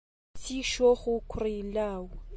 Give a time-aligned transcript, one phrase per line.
[0.35, 2.03] کچی شۆخ و کوڕی لاو